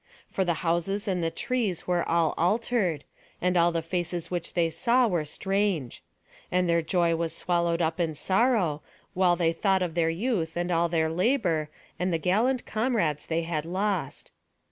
[0.31, 3.03] For the houses and the trees were all altered;
[3.39, 6.01] and all the faces which they saw were strange;
[6.51, 8.81] and their joy was swallowed up in sorrow,
[9.13, 11.69] while they thought of their youth, and all their labour,
[11.99, 14.31] and the gallant comrades they had lost.